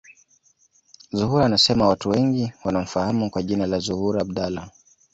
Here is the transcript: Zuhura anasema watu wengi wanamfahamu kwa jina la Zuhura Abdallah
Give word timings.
Zuhura 1.11 1.45
anasema 1.45 1.87
watu 1.87 2.09
wengi 2.09 2.53
wanamfahamu 2.63 3.29
kwa 3.29 3.43
jina 3.43 3.65
la 3.65 3.79
Zuhura 3.79 4.21
Abdallah 4.21 4.69